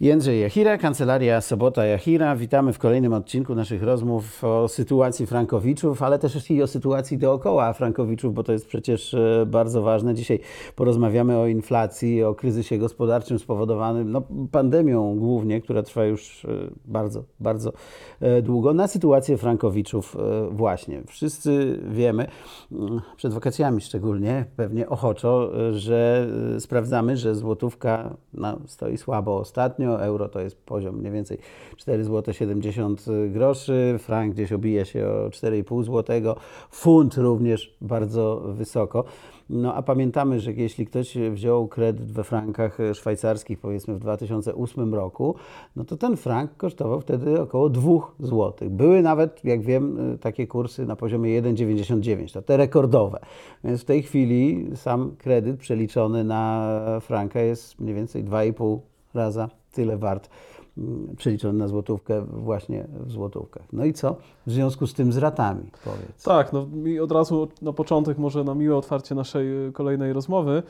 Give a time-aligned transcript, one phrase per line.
[0.00, 2.36] Jędrzej Jachira, Kancelaria Sobota Jachira.
[2.36, 7.72] Witamy w kolejnym odcinku naszych rozmów o sytuacji Frankowiczów, ale też i o sytuacji dookoła
[7.72, 10.14] Frankowiczów, bo to jest przecież e, bardzo ważne.
[10.14, 10.40] Dzisiaj
[10.76, 16.48] porozmawiamy o inflacji, o kryzysie gospodarczym spowodowanym no, pandemią głównie, która trwa już e,
[16.84, 17.72] bardzo, bardzo
[18.20, 20.16] e, długo, na sytuację Frankowiczów
[20.50, 21.02] właśnie.
[21.06, 22.26] Wszyscy wiemy,
[22.72, 26.28] mm, przed wakacjami szczególnie, pewnie ochoczo, że
[26.58, 31.38] sprawdzamy, że złotówka no, stoi słabo ostatnio, euro to jest poziom mniej więcej
[31.76, 36.34] 4 zł 70 groszy, frank gdzieś obija się o 4,5 zł,
[36.70, 39.04] funt również bardzo wysoko.
[39.50, 45.34] No a pamiętamy, że jeśli ktoś wziął kredyt we frankach szwajcarskich, powiedzmy w 2008 roku,
[45.76, 48.70] no to ten frank kosztował wtedy około 2 zł.
[48.70, 53.20] Były nawet, jak wiem, takie kursy na poziomie 1,99, to te rekordowe.
[53.64, 56.70] Więc w tej chwili sam kredyt przeliczony na
[57.00, 58.78] franka jest mniej więcej 2,5
[59.14, 60.30] raza tyle wart
[60.78, 63.62] mm, przeliczony na złotówkę właśnie w złotówkach.
[63.72, 66.22] No i co w związku z tym z ratami, powiedz?
[66.24, 70.62] Tak, no i od razu na początek może na miłe otwarcie naszej y, kolejnej rozmowy.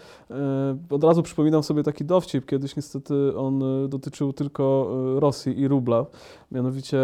[0.90, 5.68] Y, od razu przypominam sobie taki dowcip, kiedyś niestety on y, dotyczył tylko Rosji i
[5.68, 6.06] rubla.
[6.52, 6.98] Mianowicie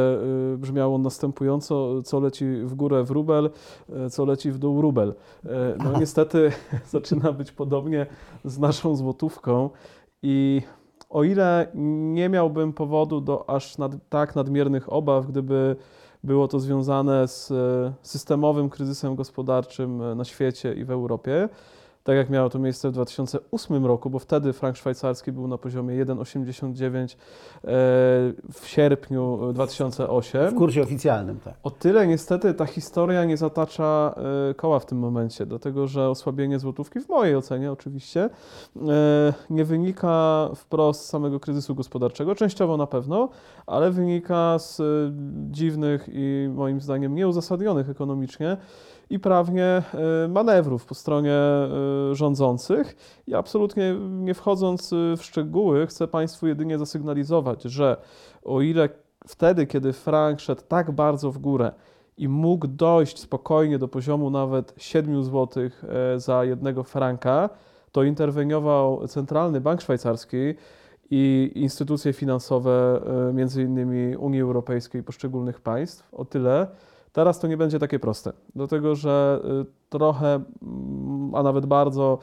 [0.59, 3.51] brzmiał on następująco, co leci w górę w rubel,
[4.11, 5.15] co leci w dół rubel.
[5.85, 6.53] No niestety
[6.91, 8.07] zaczyna być podobnie
[8.45, 9.71] z naszą złotówką
[10.23, 10.63] i
[11.09, 11.67] o ile
[12.15, 15.77] nie miałbym powodu do aż nad, tak nadmiernych obaw, gdyby
[16.25, 21.49] było to związane z e, systemowym kryzysem gospodarczym e, na świecie i w Europie,
[22.07, 26.05] tak jak miało to miejsce w 2008 roku, bo wtedy frank szwajcarski był na poziomie
[26.05, 27.17] 1,89 e,
[28.53, 30.51] w sierpniu 2008.
[30.51, 31.55] W kursie oficjalnym, tak.
[31.63, 34.15] O tyle niestety ta historia nie zatacza
[34.51, 38.31] e, koła w tym momencie, dlatego że osłabienie złotówki, w mojej ocenie oczywiście,
[38.77, 43.29] e, nie wynika wprost z samego kryzysu gospodarczego, częściowo na pewno,
[43.67, 44.83] ale wynika z
[45.51, 48.57] dziwnych i moim zdaniem nieuzasadnionych ekonomicznie
[49.11, 49.83] i prawnie
[50.29, 51.35] manewrów po stronie
[52.13, 52.97] rządzących.
[53.27, 57.97] I absolutnie nie wchodząc e, w szczegóły, chcę Państwu jedynie zasygnalizować, że
[58.45, 58.89] o ile
[59.27, 61.73] wtedy, kiedy frank szedł tak bardzo w górę
[62.19, 65.71] i mógł dojść spokojnie do poziomu nawet 7 zł
[66.17, 67.51] za jednego franka,
[67.93, 70.55] to interweniował Centralny Bank Szwajcarski
[71.11, 73.01] i instytucje finansowe,
[73.35, 76.15] między innymi Unii Europejskiej i poszczególnych państw.
[76.15, 76.67] O tyle,
[77.17, 80.45] Teraz to nie będzie takie proste, dlatego że y, trochę, mm,
[81.37, 82.19] a nawet bardzo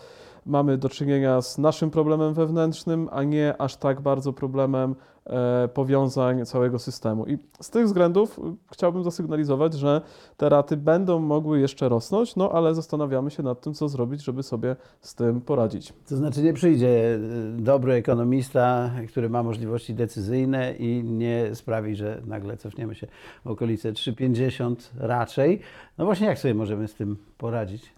[0.46, 6.46] mamy do czynienia z naszym problemem wewnętrznym, a nie aż tak bardzo problemem e, powiązań
[6.46, 7.26] całego systemu.
[7.26, 8.40] I z tych względów
[8.72, 10.02] chciałbym zasygnalizować, że
[10.38, 14.44] te raty będą mogły jeszcze rosnąć, no ale zastanawiamy się nad tym, co zrobić, żeby
[14.44, 15.94] sobie z tym poradzić.
[16.10, 17.20] To znaczy nie przyjdzie e,
[17.62, 23.08] dobry ekonomista, który ma możliwości decyzyjne i nie sprawi, że nagle cofniemy się
[23.46, 25.60] w okolice 3,50 raczej.
[25.98, 27.94] No właśnie jak sobie możemy z tym poradzić?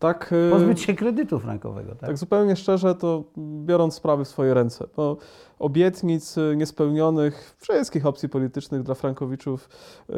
[0.00, 1.90] Tak, y, Pozbyć się kredytu frankowego.
[1.90, 2.00] Tak?
[2.00, 3.24] tak zupełnie szczerze, to
[3.64, 5.16] biorąc sprawy w swoje ręce, bo
[5.58, 9.68] obietnic y, niespełnionych wszystkich opcji politycznych dla frankowiczów
[10.10, 10.14] y,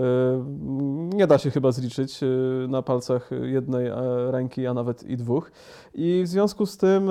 [1.15, 2.21] nie da się chyba zliczyć
[2.69, 3.95] na palcach jednej e,
[4.31, 5.53] ręki, a nawet i dwóch.
[5.95, 7.11] I w związku z tym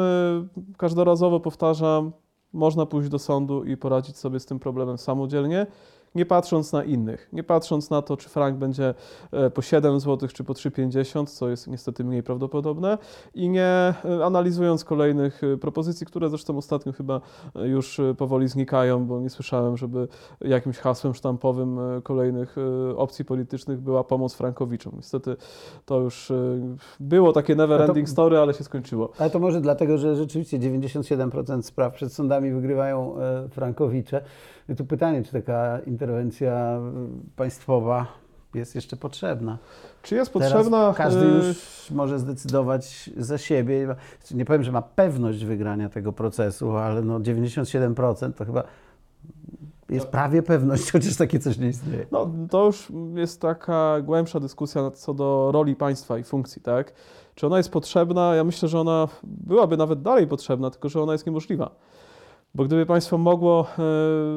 [0.78, 2.12] każdorazowo powtarzam,
[2.54, 5.68] można pójść do sądu i poradzić sobie z tym problemem samodzielnie
[6.16, 8.94] nie patrząc na innych, nie patrząc na to, czy frank będzie
[9.32, 12.98] e, po 7 zł, czy po 3,50, co jest niestety mniej prawdopodobne,
[13.34, 13.96] i nie e,
[14.26, 17.22] analizując kolejnych e, propozycji, które zresztą ostatnio chyba
[17.56, 20.08] już powoli znikają, bo nie słyszałem, żeby
[20.42, 22.56] jakimś hasłem sztampowym kolejnych
[22.96, 24.94] opcji politycznych była pomoc frankowiczom.
[24.96, 25.36] Niestety
[25.86, 26.32] to już
[27.00, 29.10] było takie never ending to, story, ale się skończyło.
[29.18, 33.16] Ale to może dlatego, że rzeczywiście 97% spraw przed sądami wygrywają
[33.50, 34.22] frankowicze.
[34.72, 36.80] I tu pytanie, czy taka interwencja
[37.36, 38.08] państwowa
[38.54, 39.58] jest jeszcze potrzebna.
[40.02, 40.80] Czy jest potrzebna?
[40.80, 43.96] Teraz każdy y, już może zdecydować za siebie.
[44.32, 48.64] Nie powiem, że ma pewność wygrania tego procesu, ale no 97% to chyba
[49.90, 52.06] jest prawie pewność, chociaż takie coś nie istnieje.
[52.12, 56.94] No, to już jest taka głębsza dyskusja co do roli państwa i funkcji, tak?
[57.36, 58.36] Czy ona jest potrzebna?
[58.36, 61.72] Ja myślę, że ona byłaby nawet dalej potrzebna, tylko że ona jest niemożliwa.
[62.56, 63.68] Bo gdyby państwo mogło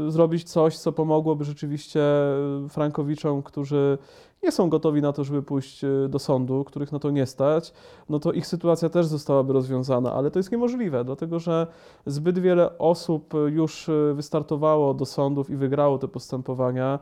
[0.07, 3.99] e, zrobić coś, co pomogłoby rzeczywiście e, frankowiczom, którzy
[4.45, 7.73] nie są gotowi na to, żeby pójść e, do sądu, których na to nie stać,
[8.09, 11.67] no to ich sytuacja też zostałaby rozwiązana, ale to jest niemożliwe, dlatego że
[12.07, 16.99] zbyt wiele osób już wystartowało do sądów i wygrało te postępowania.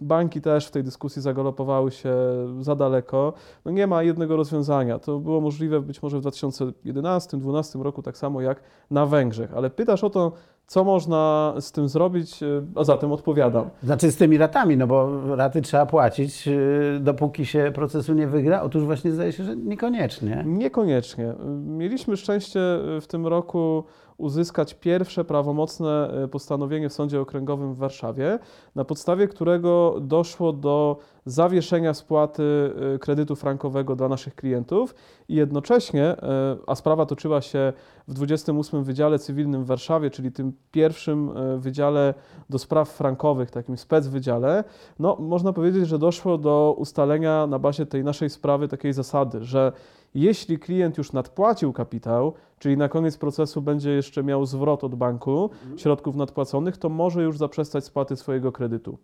[0.00, 2.14] Banki też w tej dyskusji zagalopowały się
[2.60, 3.32] za daleko.
[3.64, 4.98] No nie ma jednego rozwiązania.
[4.98, 9.54] To było możliwe być może w 2011-2012 roku, tak samo jak na Węgrzech.
[9.54, 10.32] Ale pytasz o to,
[10.66, 12.42] Co można z tym zrobić?
[12.42, 13.70] Y, A zatem odpowiadam.
[13.82, 18.62] Znaczy z tymi ratami, no bo raty trzeba płacić, yy, dopóki się procesu nie wygra.
[18.62, 20.44] Otóż właśnie zdaje się, że niekoniecznie.
[20.46, 21.34] Niekoniecznie.
[21.66, 22.60] Mieliśmy szczęście
[23.00, 23.84] w tym roku
[24.16, 28.38] uzyskać pierwsze prawomocne e, postanowienie w Sądzie Okręgowym w Warszawie,
[28.74, 34.94] na podstawie którego doszło do zawieszenia spłaty e, kredytu frankowego dla naszych klientów
[35.28, 37.72] i jednocześnie, e, a sprawa toczyła się
[38.08, 42.14] w 28 Wydziale Cywilnym w Warszawie, czyli tym pierwszym wydziale
[42.50, 44.64] do spraw frankowych, takim specwydziale,
[44.98, 49.72] no można powiedzieć, że doszło do ustalenia na bazie tej naszej sprawy takiej zasady, że
[50.14, 55.50] jeśli klient już nadpłacił kapitał, czyli na koniec procesu będzie jeszcze miał zwrot od banku
[55.76, 58.98] środków nadpłaconych, to może już zaprzestać spłaty swojego kredytu.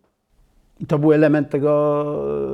[0.81, 2.05] I to był element tego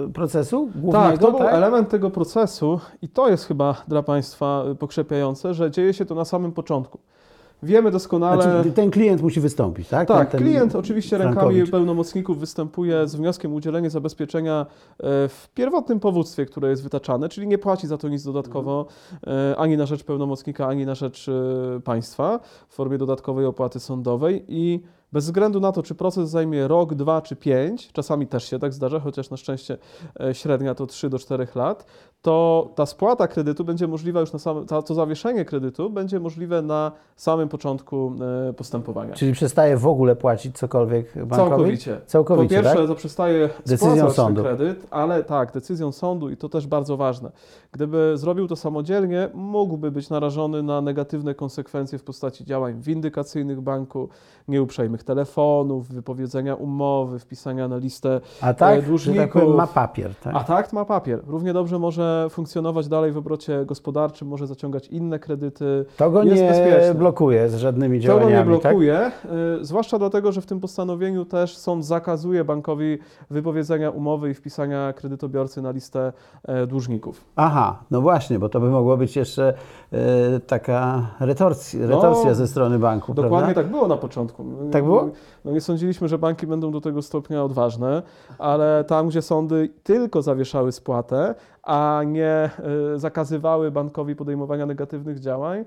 [0.04, 1.10] e, procesu głównego?
[1.10, 1.54] Tak, to był tak?
[1.54, 6.24] element tego procesu i to jest chyba dla Państwa pokrzepiające, że dzieje się to na
[6.24, 6.98] samym początku.
[7.64, 8.42] Wiemy doskonale.
[8.42, 10.08] Znaczy, ten klient musi wystąpić, tak?
[10.08, 14.66] Tak, ten, klient oczywiście rękami pełnomocników występuje z wnioskiem o udzielenie zabezpieczenia
[14.98, 18.86] e, w pierwotnym powództwie, które jest wytaczane, czyli nie płaci za to nic dodatkowo
[19.26, 24.44] e, ani na rzecz pełnomocnika, ani na rzecz e, państwa w formie dodatkowej opłaty sądowej
[24.48, 24.80] i
[25.12, 28.72] bez względu na to, czy proces zajmie rok, dwa czy pięć, czasami też się tak
[28.72, 29.78] zdarza, chociaż na szczęście
[30.32, 31.86] średnia to 3 do 4 lat,
[32.24, 36.92] to ta spłata kredytu będzie możliwa już na samym, to zawieszenie kredytu będzie możliwe na
[37.16, 38.12] samym początku
[38.48, 39.14] e, postępowania.
[39.14, 41.50] Czyli przestaje w ogóle płacić cokolwiek bankowi?
[41.50, 42.00] Całkowicie.
[42.06, 42.86] Całkowicie, Po pierwsze, tak?
[42.86, 44.42] zaprzestaje decyzją sądu.
[44.42, 47.32] kredyt, ale tak, decyzją sądu i to też bardzo ważne.
[47.72, 54.08] Gdyby zrobił to samodzielnie, mógłby być narażony na negatywne konsekwencje w postaci działań windykacyjnych banku,
[54.48, 59.20] nieuprzejmych telefonów, wypowiedzenia umowy, wpisania na listę A tak, dłużników.
[59.20, 60.14] Że tak powiem, ma papier.
[60.14, 60.34] Tak?
[60.36, 61.20] A tak, ma papier.
[61.26, 65.84] Równie dobrze może funkcjonować dalej w obrocie gospodarczym, może zaciągać inne kredyty.
[65.96, 66.94] To go Jest nie bezpieczne.
[66.94, 68.32] blokuje z żadnymi To działaniami.
[68.32, 69.26] go nie blokuje, tak?
[69.60, 72.98] zwłaszcza dlatego, że w tym postanowieniu też sąd zakazuje bankowi
[73.30, 76.12] wypowiedzenia umowy i wpisania kredytobiorcy na listę
[76.44, 77.24] e, dłużników.
[77.36, 79.54] Aha, no właśnie, bo to by mogło być jeszcze
[79.92, 83.62] e, taka retorsja, retorsja No, ze strony banku, Dokładnie prawda?
[83.62, 84.44] tak było na początku.
[84.72, 85.08] Tak było?
[85.44, 88.02] No nie sądziliśmy, że banki będą do tego stopnia odważne,
[88.38, 91.34] ale tam, gdzie sądy tylko zawieszały spłatę,
[91.64, 92.50] a nie
[92.94, 95.64] y, zakazywały bankowi podejmowania negatywnych działań,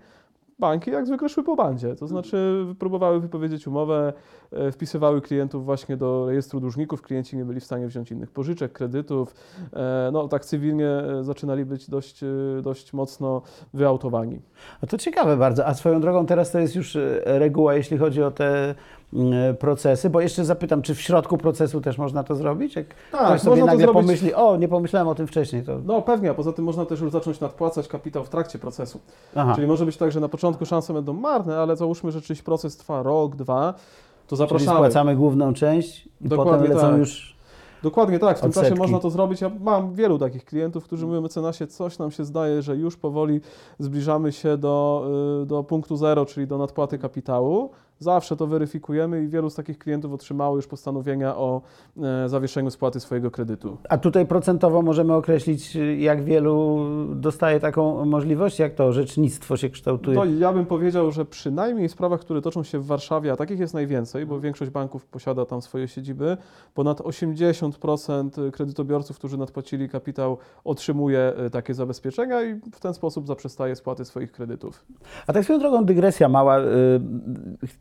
[0.60, 1.96] banki jak zwykle szły po bandzie.
[1.96, 4.14] To znaczy próbowały wypowiedzieć umowę,
[4.52, 8.72] e, wpisywały klientów właśnie do rejestru dłużników, klienci nie byli w stanie wziąć innych pożyczek,
[8.72, 9.36] kredytów.
[9.74, 12.28] E, No tak cywilnie e, zaczynali być dość, e,
[12.62, 13.42] dość mocno
[13.74, 14.42] wyautowani.
[14.82, 15.66] A to ciekawe bardzo.
[15.66, 18.76] A swoją drogą teraz to jest już reguła, jeśli chodzi o te
[19.60, 22.76] procesy, bo jeszcze zapytam, czy w środku procesu też można to zrobić?
[22.76, 25.80] Jak Tak, ktoś sobie nagle zrobić- pomyśli, o, nie pomyślałem o tym wcześniej, to...
[25.86, 29.00] No pewnie, a poza tym można też już zacząć nadpłacać kapitał w trakcie procesu.
[29.36, 29.56] Aha.
[29.56, 32.78] Czyli może być tak, że na początku szanse będą marne, ale załóżmy, że czyś proces
[32.78, 34.78] trwa rok, dwa, to Czyli zapraszamy.
[34.78, 36.98] spłacamy główną część i Dokładnie potem lecą tak.
[37.00, 37.38] już...
[37.84, 38.70] Dokładnie tak, w tym Odsetki.
[38.70, 39.42] czasie można to zrobić.
[39.42, 43.42] Ja mam wielu takich klientów, którzy mówią, mecenasie, coś nam się zdaje, że już powoli
[43.80, 45.06] zbliżamy się do,
[45.44, 47.70] y, do punktu zero, czyli do nadpłaty kapitału.
[48.00, 51.62] Zawsze to weryfikujemy i wielu z takich klientów otrzymało już postanowienia o
[51.98, 53.78] e, zawieszeniu spłaty swojego kredytu.
[53.90, 56.86] A tutaj procentowo możemy określić, jak wielu
[57.16, 60.18] dostaje taką możliwość, jak to orzecznictwo się kształtuje.
[60.18, 63.60] To ja bym powiedział, że przynajmniej w sprawach, które toczą się w Warszawie, a takich
[63.60, 66.38] jest najwięcej, bo większość banków posiada tam swoje siedziby,
[66.74, 73.76] ponad 80% kredytobiorców, którzy nadpłacili kapitał, otrzymuje e, takie zabezpieczenia i w ten sposób zaprzestaje
[73.76, 74.86] spłaty swoich kredytów.
[75.28, 76.58] A tak swoją drogą dygresja mała.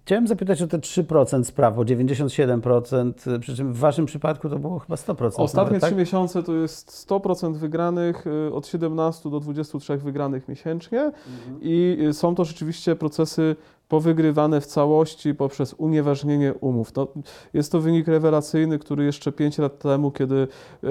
[0.07, 4.59] Chciałem zapytać o te 3% spraw, bo 97%, y, przy czym w Waszym przypadku to
[4.59, 5.43] było chyba 100%.
[5.43, 5.91] Ostatnie nawet, tak?
[5.91, 11.13] trzy miesiące to jest 100% wygranych, y, od 17 do 23 wygranych miesięcznie
[11.61, 13.57] i y, są to rzeczywiście procesy
[13.89, 16.93] powygrywane w całości poprzez unieważnienie umów.
[16.93, 17.13] To
[17.55, 20.49] jest to wynik rewelacyjny, który jeszcze 5 lat temu, kiedy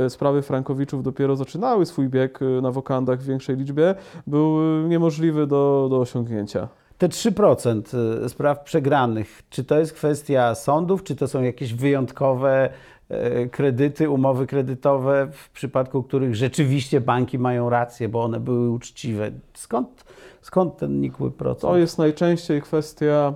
[0.09, 3.95] sprawy Frankowiczów dopiero zaczynały swój bieg na wokandach w większej liczbie,
[4.27, 4.57] był
[4.87, 6.67] niemożliwy do, do osiągnięcia.
[6.97, 12.69] Te 3% y, spraw przegranych, czy to jest kwestia sądów, czy to są jakieś wyjątkowe
[13.09, 19.31] e, kredyty, umowy kredytowe, w przypadku których rzeczywiście banki mają rację, bo one były uczciwe?
[19.53, 20.05] Skąd,
[20.41, 21.61] skąd ten nikły procent?
[21.61, 23.33] To jest najczęściej kwestia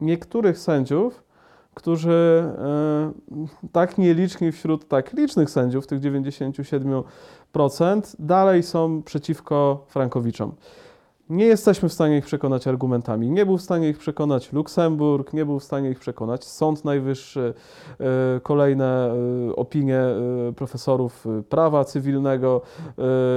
[0.00, 1.22] niektórych sędziów,
[1.74, 3.12] którzy e,
[3.72, 7.02] tak nieliczni wśród tak licznych sędziów, tych 97%,
[8.18, 10.52] dalej są przeciwko Frankowiczom.
[11.30, 13.30] Nie jesteśmy w stanie ich przekonać argumentami.
[13.30, 17.54] Nie był w stanie ich przekonać Luksemburg, nie był w stanie ich przekonać Sąd Najwyższy,
[18.00, 19.12] e, kolejne
[19.50, 22.60] e, opinie e, profesorów prawa cywilnego,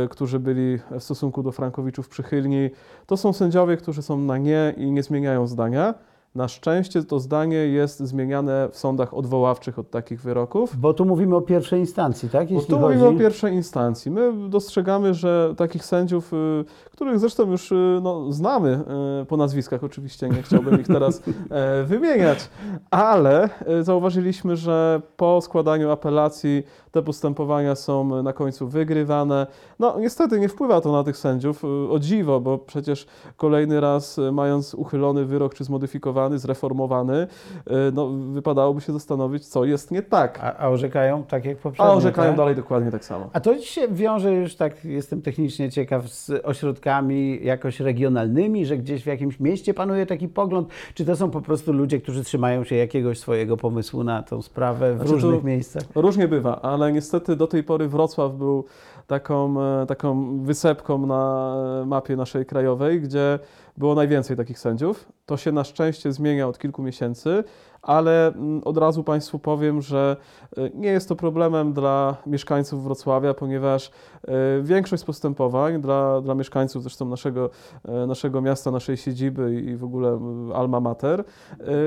[0.10, 2.70] którzy byli w stosunku do Frankowiczów przychylni.
[3.08, 5.94] To są sędziowie, którzy są na nie i nie zmieniają zdania.
[6.36, 10.75] Na szczęście to zdanie jest zmieniane w sądach odwoławczych od takich wyroków.
[10.78, 12.48] Bo tu mówimy o pierwszej instancji, tak?
[12.48, 12.98] Bo Jeśli tu chodzi...
[12.98, 14.12] mówimy o pierwszej instancji.
[14.12, 18.80] My dostrzegamy, że takich sędziów, y, których zresztą już y, no, znamy
[19.22, 22.50] y, po nazwiskach, oczywiście nie chciałbym ich teraz e, wymieniać,
[22.92, 26.63] ale e, zauważyliśmy, że po składaniu apelacji
[26.94, 29.48] te postępowania są na końcu wygrywane.
[29.80, 33.06] No niestety nie wpływa to na tych sędziów, y, o dziwo, bo przecież
[33.38, 39.66] kolejny raz y, mając uchylony wyrok czy zmodyfikowany, zreformowany, y, no, wypadałoby się zastanowić, co
[39.66, 40.40] jest nie tak.
[40.42, 42.38] A, a orzekają tak jak poprzednio, A orzekają tak?
[42.38, 43.30] dalej dokładnie tak samo.
[43.34, 49.04] A to się wiąże już tak, jestem technicznie ciekaw, z ośrodkami jakoś regionalnymi, że gdzieś
[49.04, 52.76] w jakimś mieście panuje taki pogląd, czy to są po prostu ludzie, którzy trzymają się
[52.76, 55.84] jakiegoś swojego pomysłu na tą sprawę w Znaczy różnych miejscach?
[55.96, 58.66] Różnie bywa, ale niestety do tej pory Wrocław był
[59.08, 63.40] taką, e, taką wysepką na e, mapie naszej krajowej, gdzie
[63.78, 65.06] było najwięcej takich sędziów.
[65.25, 67.44] To się na szczęście zmienia od kilku miesięcy,
[67.84, 70.18] ale mm, od razu Państwu powiem, że
[70.58, 73.92] e, nie jest to problemem dla mieszkańców Wrocławia, ponieważ
[74.28, 77.50] e, większość postępowań dla, dla mieszkańców zresztą naszego,
[77.86, 80.20] e, naszego miasta, naszej siedziby i w ogóle
[80.56, 81.24] alma mater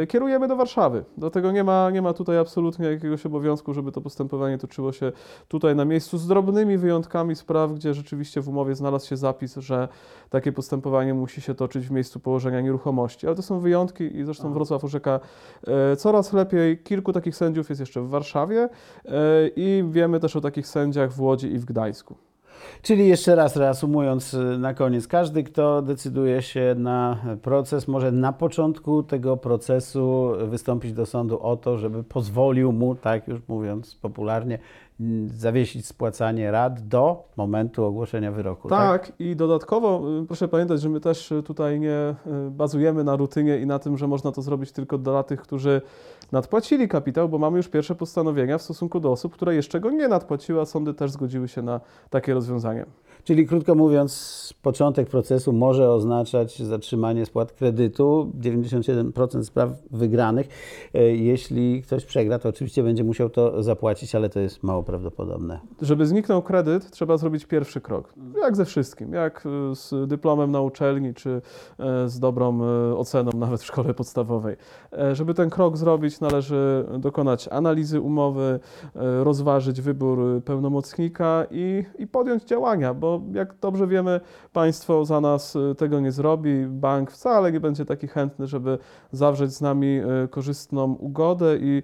[0.09, 1.05] kierujemy do Warszawy.
[1.17, 5.12] Dlatego nie ma, nie ma tutaj absolutnie jakiegoś obowiązku, żeby to postępowanie toczyło się
[5.49, 9.88] tutaj na miejscu, z drobnymi wyjątkami spraw, gdzie rzeczywiście w umowie znalazł się zapis, że
[10.31, 13.26] takie postępowanie musi się toczyć w miejscu położenia nieruchomości.
[13.26, 15.21] Ale to są wyjątki i zresztą Wrocław orzeka
[15.97, 16.78] coraz lepiej.
[16.78, 18.69] Kilku takich sędziów jest jeszcze w Warszawie
[19.05, 19.11] e,
[19.57, 22.16] i wiemy też o takich sędziach w Łodzi i w Gdańsku.
[22.83, 28.33] Czyli jeszcze raz reasumując y, na koniec, każdy, kto decyduje się na proces, może na
[28.33, 34.59] początku tego procesu wystąpić do sądu o to, żeby pozwolił mu, tak już mówiąc popularnie,
[35.26, 38.69] zawiesić spłacanie rat do momentu ogłoszenia wyroku.
[38.69, 42.15] Tak, i dodatkowo y, proszę pamiętać, że my też y, tutaj nie
[42.47, 45.83] y, bazujemy na rutynie i na tym, że można to zrobić tylko dla tych, którzy
[46.33, 50.09] nadpłacili kapitał, bo mamy już pierwsze postanowienia w stosunku do osób, które jeszcze go nie
[50.09, 51.80] nadpłaciły, a sądy też zgodziły się na
[52.11, 52.87] takie rozwiązanie.
[53.25, 58.33] Czyli krótko mówiąc, początek procesu może oznaczać zatrzymanie spłat kredytu.
[58.40, 60.49] 97% spraw wygranych.
[60.95, 65.61] E, Jeśli ktoś przegra, to oczywiście będzie musiał to zapłacić, ale to jest mało prawdopodobne.
[65.83, 68.14] Żeby zniknął kredyt, trzeba zrobić pierwszy krok.
[68.42, 71.42] Jak ze wszystkim, jak y, z dyplomem na uczelni, czy
[71.78, 74.56] e, z dobrą e, oceną nawet w szkole podstawowej.
[74.92, 78.61] E, Żeby ten krok zrobić, należy dokonać analizy umowy,
[78.97, 84.21] e, rozważyć wybór pełnomocnika i, i podjąć działania, bo jak dobrze wiemy,
[84.53, 86.67] państwo za nas e, tego nie zrobi.
[86.67, 88.79] Bank wcale nie będzie taki chętny, żeby
[89.13, 91.83] zawrzeć z nami e, korzystną ugodę i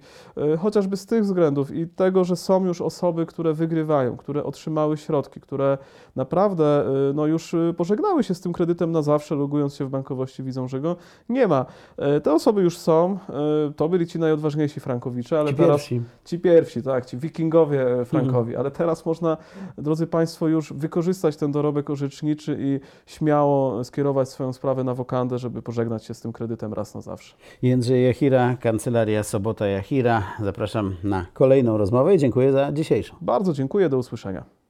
[0.59, 5.41] chociażby z tych względów i tego, że są już osoby, które wygrywają, które otrzymały środki,
[5.41, 5.77] które
[6.15, 10.67] naprawdę no już pożegnały się z tym kredytem na zawsze, logując się w bankowości, widzą,
[10.67, 10.95] że go
[11.29, 11.65] nie ma.
[12.23, 13.17] Te osoby już są,
[13.75, 16.01] to byli ci najodważniejsi frankowicze, ale Ci teraz pierwsi.
[16.25, 19.37] Ci pierwsi, tak, ci wikingowie e, frankowi, ale teraz można,
[19.77, 25.61] drodzy Państwo, już wykorzystać ten dorobek orzeczniczy i śmiało skierować swoją sprawę na wokandę, żeby
[25.61, 27.35] pożegnać się z tym kredytem raz na zawsze.
[27.61, 30.23] Jędrzej Jachira, Kancelaria Sobota Jachira.
[30.43, 33.15] Zapraszam na kolejną rozmowę i dziękuję za dzisiejszą.
[33.21, 34.62] Bardzo dziękuję, do usłyszenia.